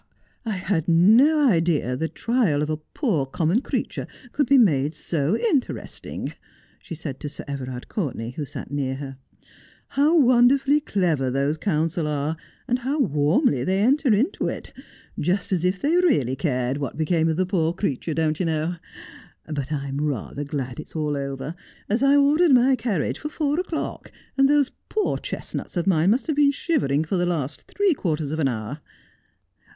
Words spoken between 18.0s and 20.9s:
don't you know 1 But I'm rather glad